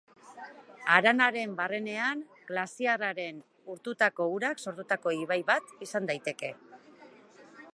[0.93, 3.43] Haranaren barrenean glaziarraren
[3.75, 6.51] urtutako urak sortutako ibai bat izan daiteke.